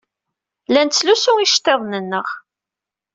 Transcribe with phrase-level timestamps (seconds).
[0.71, 2.27] La nettlusu iceḍḍiḍen-nneɣ.